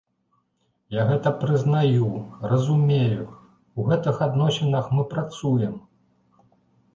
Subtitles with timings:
[0.93, 2.07] Я гэта прызнаю,
[2.53, 3.27] разумею,
[3.79, 5.79] у гэтых адносінах мы працуем.